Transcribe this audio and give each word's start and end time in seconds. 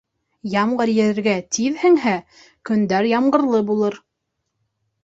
Ямғыр 0.53 0.91
ергә 0.93 1.35
тиҙ 1.57 1.77
һеңһә, 1.83 2.15
көндәр 2.71 3.13
ямғырлы 3.13 3.65
булыр. 3.71 4.05